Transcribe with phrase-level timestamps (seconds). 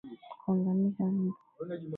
[0.39, 1.35] Kuangamiza mbu